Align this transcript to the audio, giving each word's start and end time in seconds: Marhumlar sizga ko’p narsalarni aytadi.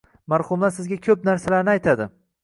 Marhumlar 0.31 0.71
sizga 0.77 0.97
ko’p 1.07 1.27
narsalarni 1.29 1.73
aytadi. 1.75 2.09